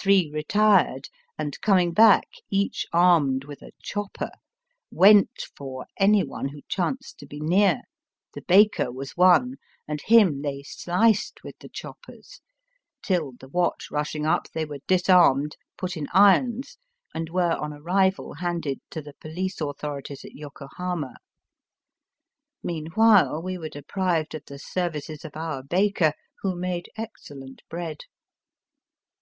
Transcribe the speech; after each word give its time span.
Three 0.00 0.30
retired, 0.32 1.10
and 1.36 1.60
coming 1.60 1.92
back, 1.92 2.26
each 2.48 2.86
armed 2.90 3.44
with 3.44 3.60
a 3.60 3.72
chopper, 3.82 4.30
"went 4.90 5.42
for" 5.54 5.84
any 5.98 6.24
one 6.24 6.48
who 6.48 6.62
chanced 6.68 7.18
to 7.18 7.26
be 7.26 7.38
near— 7.38 7.82
the 8.32 8.40
baker 8.40 8.90
was 8.90 9.14
one, 9.14 9.56
and 9.86 10.00
him 10.00 10.40
they 10.40 10.62
sliced 10.62 11.42
with 11.44 11.54
the 11.58 11.68
choppers— 11.68 12.40
till, 13.02 13.32
the 13.40 13.46
watch 13.50 13.90
rushing 13.90 14.24
up, 14.24 14.48
they 14.54 14.64
were 14.64 14.78
disarmed, 14.86 15.58
put 15.76 15.98
in 15.98 16.08
irons, 16.14 16.78
and 17.14 17.28
were 17.28 17.52
on 17.52 17.74
arrival 17.74 18.32
handed 18.32 18.80
to 18.88 19.02
the 19.02 19.12
police 19.20 19.60
authorities 19.60 20.24
at 20.24 20.32
Yokohama. 20.32 21.16
Meanwhile 22.62 23.42
we 23.42 23.58
were 23.58 23.68
deprived 23.68 24.34
of 24.34 24.46
the 24.46 24.58
services 24.58 25.26
of 25.26 25.36
our 25.36 25.62
baker, 25.62 26.14
who 26.40 26.56
made 26.56 26.88
excellent 26.96 27.60
bread. 27.68 27.98